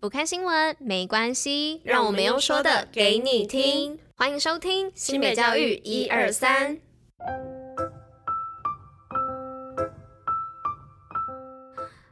[0.00, 3.98] 不看新闻没关系，让我们用说的给你听。
[4.14, 6.78] 欢迎收听新北教育一二三。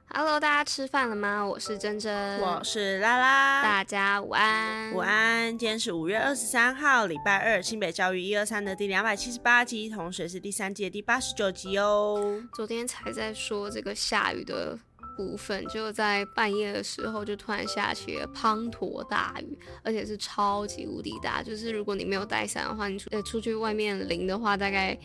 [0.09, 1.47] Hello，大家吃饭了吗？
[1.47, 5.57] 我是珍珍，我是拉拉，大家午安，午安。
[5.57, 12.43] 今天是五月二十三号，礼拜二，新北教育一二三的第两百七十八集，同时是第三季的第八十九集哦。
[12.53, 14.77] 昨天才在说这个下雨的
[15.17, 24.99] 部分，就在半夜的时候，就突然下起了滂沱大雨，而且是超级无敌大，就是如果你没有带伞的话，你出呃出去外面淋的话，大概。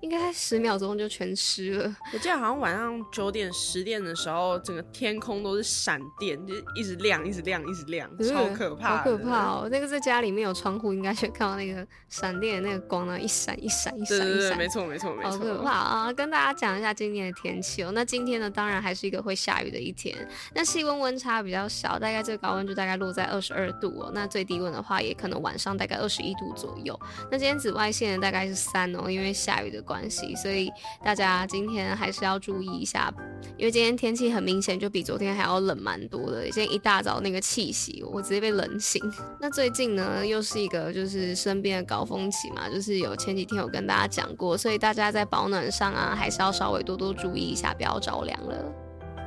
[0.00, 1.96] 应该十秒钟就全湿了。
[2.12, 9.68] 我记得好像晚上九点、十点的时候，整个天空都是闪电，就一直亮、一直亮、一直亮，超可怕，好可怕哦！
[9.70, 14.26] 那个在家里面有窗户，应该就看到那个闪电的那个光呢，一闪一闪一闪一闪。
[14.26, 15.30] 对对对，没错没错没错。
[15.30, 16.12] 好可怕啊！
[16.12, 17.90] 跟大家讲一下今天的天气哦。
[17.92, 20.16] 那今天呢，当然还是一个会下雨的一天。
[20.54, 24.12] 那气温温差比较小，大概这个高温就大概落在二十二度哦。
[24.14, 26.98] 那最低温的话，也可能晚上大概二十一度左右。
[27.30, 30.70] 那今天紫外线，大概是三哦，因为下雨的关系，所以
[31.02, 33.12] 大家今天还是要注意一下，
[33.56, 36.42] 因为今天天气很明显就比昨天还要冷蛮多的。
[36.50, 39.02] 今天一大早那个气息，我直接被冷醒。
[39.40, 48.56] 那最近呢，又是一个就是身边的高峰期嘛，就是有前几天有跟大家讲过，所以大家在保暖上啊，还是要稍微多多注意一下，不要着凉了。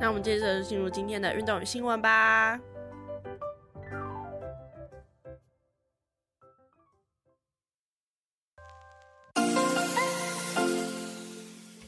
[0.00, 2.58] 那我们接着进入今天的运动与新闻吧。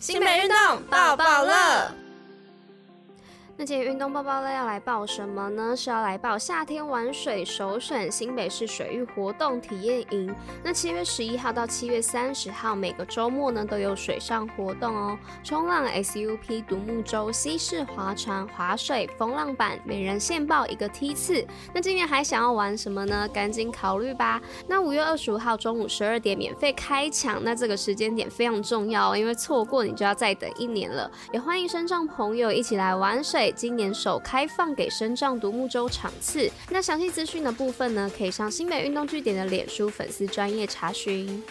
[0.05, 2.04] 新北运动抱抱乐。
[3.65, 5.75] 那今天运动报报呢要来报什么呢？
[5.75, 10.35] 是要来报夏天玩水首选新北市水域活动体验营。
[10.63, 21.43] 那七月十一号到七月三十号，每个周末呢都有水上活动哦，冲浪、SUP、独木舟、西式划船、划水、风浪板，每人限报一个梯次。
[21.73, 23.27] 那今年还想要玩什么呢？
[23.29, 24.39] 赶紧考虑吧。
[24.69, 31.11] 那五月二十五号中午十二点免费开抢，那这个时间点非常重要哦，因为错过你就要再等一年了。
[31.33, 33.54] 也欢迎身障朋友一起来玩水。
[33.55, 41.43] 今年首开放给身障独木舟场次，那详细资讯的部分呢，可以上新北运动据点的脸书粉丝专业查询。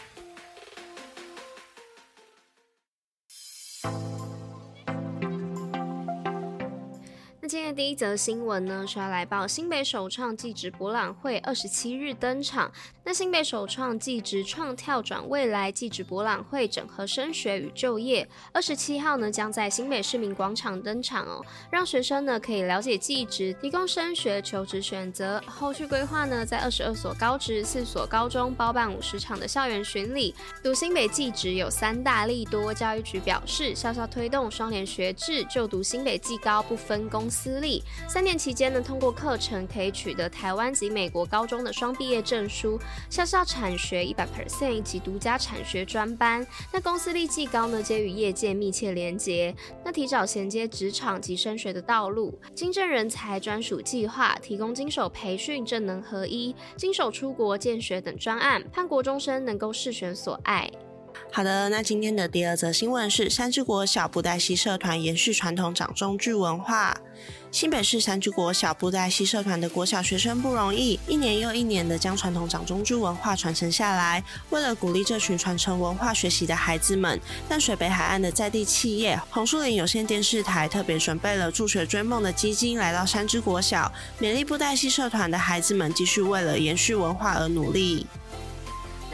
[7.42, 12.72] 那今天第一则新闻呢，是要来报新北首创技职博览会二十七日登场。
[13.06, 25.44] 那新北首创技职创跳转未来技职博览会整合升学与就业，二十七号呢将在新北市民广场登场哦，让学生呢可以了解技职，提供升学求职选择。
[25.46, 30.34] 后续规划呢，在二十二所高职、四所高中包办五十场的校园巡礼。
[30.64, 37.84] 读新北技职有三大利多，教育局表示，校校推动双联学制，就读新北技高不分公私立。
[38.08, 42.80] 三年期间呢，通过课程可以取得台湾及美国高中的双毕业证书。
[43.10, 52.38] 校校产学一百 percent 以及独家产学专班，那公司利绩高呢，皆与业界密切连结，那提早衔接职场及升学的道路。
[52.56, 60.70] 精正人才专属计划提供精手培训、正能合一、精手出国见学等专案，盼国中生能够适选所爱。
[61.36, 66.96] 好的，那今天的第二则新闻是三芝国小布袋戏社团延续传统掌中剧文化。
[67.50, 74.24] 新北市三芝国小布袋戏社团的国小学生不容易，一年又一年的将传统掌中剧文化传承下来。
[74.52, 77.20] 为了鼓励这群传承文化学习的孩子们，
[77.50, 88.06] 淡水北海岸的在地企业红树林有线电视台特别准备了助学追梦的基金，来到三芝国小，勉励布袋戏社团的孩子们继续为了延续文化而努力。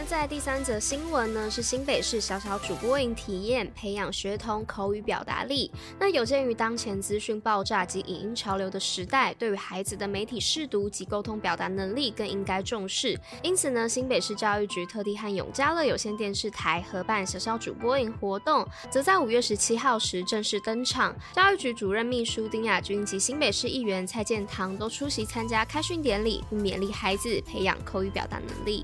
[0.10, 5.72] 在第三则新闻呢，是新北市小小主播营体验，培养学童口语表达力。
[6.00, 13.16] 那有鉴于当前资讯爆炸及影音潮流的时代，对于孩子的媒体识读及沟通表达能力更应该重视。
[13.44, 21.16] 因此呢，新北市教育局特地和永嘉乐有线电视台合办小小主播营活动，则在五月十七号时正式登场。
[21.36, 28.84] 教育局主任秘书丁雅君及新北市议员蔡建堂都出席参加开训典礼，并勉励孩子培养口语表达能力。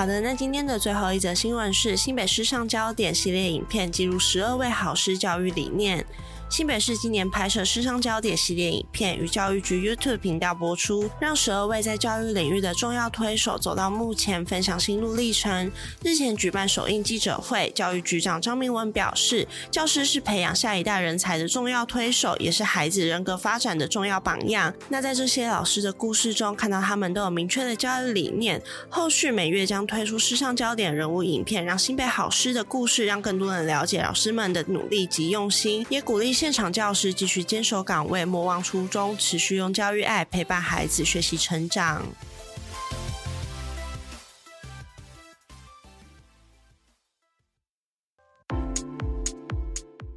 [0.00, 6.02] 好的，那今天的最后一则新闻是新北市上焦点系列影片，记录十二位好师教育理念。
[6.50, 15.70] 新北市今年拍摄“师上焦点”系列影片，与教育局 YouTube 频道播出，让十二位在教育领域的重要推手走到幕前，分享心路历程。
[16.02, 24.74] 日前举办首映记者会，教育局长张明文表示，教师是培养下一代人才的重要推手，也是孩子人格发展的重要榜样。
[24.88, 28.60] 那在这些老师的故事中，看到他们都有明确的教育理念。
[28.88, 36.34] 后续每月将推出“师上焦点”人物影片，让新北好师的故事，让更多人了解老师们的努力及用心，也鼓励。
[36.40, 42.02] 现场教师继续坚守岗位，莫忘初衷，持续用教育爱陪伴孩子学习成长。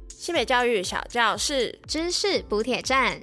[0.08, 3.20] 新北教育小教室，知识补铁站。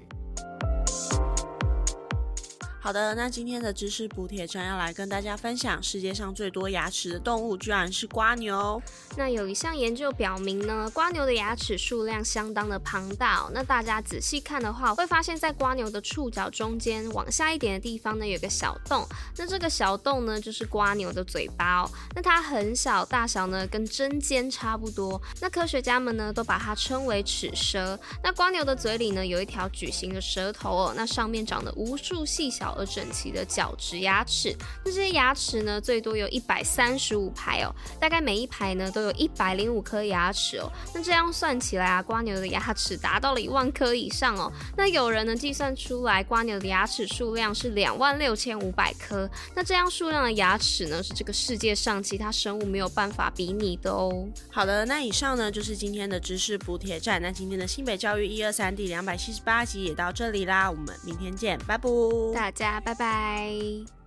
[2.84, 8.82] 好的，那今天的知识补铁站要来跟大家分享，世界上最多牙齿的动物居然是瓜牛。
[9.16, 13.52] 那有一项研究表明呢，瓜牛的牙齿数量相当的庞大哦。
[13.54, 19.08] 那大家仔细看的话，会发现在瓜牛的触角中间往下一点的地方呢，有个小洞。
[19.38, 21.92] 那这个小洞呢，就是瓜牛的嘴巴哦。
[22.16, 25.22] 那它很小，大小呢跟针尖差不多。
[25.40, 28.00] 那科学家们呢，都把它称为齿舌。
[28.24, 32.71] 那瓜牛的嘴里呢，有一条矩形的舌头哦，那上面长了无数细小。
[32.78, 40.72] 而整齐的角质牙齿，那这些牙齿呢，最多有一百三十五排哦，大概每一排呢都有一百零五颗牙齿哦。
[40.94, 44.52] 那这样算起来啊，瓜牛的牙齿达到了一万颗以上哦。
[44.78, 49.30] 那有人呢计算出来，瓜牛的牙齿数量是两万六千五百颗。
[49.56, 54.28] 那这样数量的牙齿呢，是这个世界上其他生物没有办法比拟的哦。
[54.50, 57.22] 好的，那以上呢就是今天的知识补铁站。
[57.22, 61.90] 那今天的新北教育一二三第两百七十八集也到这里啦，我们明天见，拜拜。
[62.34, 64.01] 大大家拜拜。